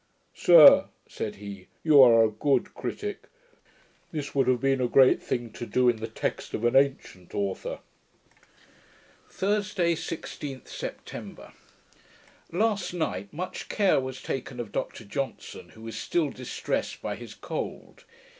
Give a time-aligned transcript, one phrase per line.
[0.33, 3.29] 'Sir,' said he, 'you are a good critick.
[4.11, 7.35] This would have been a great thing to do in the text of an ancient
[7.35, 7.81] authour.'
[9.29, 11.53] Thursday, 16th September
[12.51, 17.35] Last night much care was taken of Dr Johnson, who was still distressed by his
[17.35, 18.03] cold.